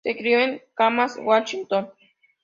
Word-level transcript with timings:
Se 0.03 0.17
crio 0.17 0.39
en 0.39 0.59
Camas, 0.73 1.15
Washington. 1.21 1.91